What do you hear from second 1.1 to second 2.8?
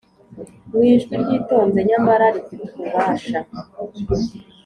ryitonze nyamara rifite